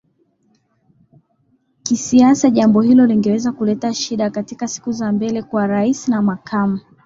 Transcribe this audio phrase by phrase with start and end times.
[1.83, 6.79] kisiasa jambo hilo lingeweza kuleta shida katika siku za mbele kwa Rais na Makamu